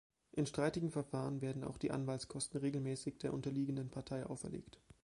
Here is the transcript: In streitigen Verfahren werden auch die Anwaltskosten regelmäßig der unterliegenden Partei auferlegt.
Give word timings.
In 0.31 0.47
streitigen 0.47 0.89
Verfahren 0.89 1.41
werden 1.41 1.63
auch 1.63 1.77
die 1.77 1.91
Anwaltskosten 1.91 2.59
regelmäßig 2.59 3.19
der 3.19 3.35
unterliegenden 3.35 3.91
Partei 3.91 4.25
auferlegt. 4.25 4.79